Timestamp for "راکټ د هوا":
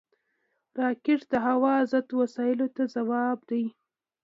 0.79-1.75